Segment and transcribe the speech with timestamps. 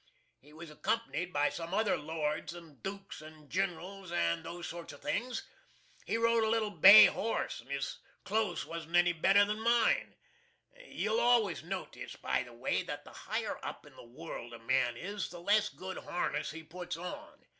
[0.39, 5.01] He was accompanied by some other lords and dukes and generals and those sort of
[5.03, 5.43] things.
[6.07, 10.15] He rode a little bay horse, and his close wasn't any better than mine.
[10.87, 14.97] You'll always notiss, by the way, that the higher up in the world a man
[14.97, 17.45] is, the less good harness he puts on.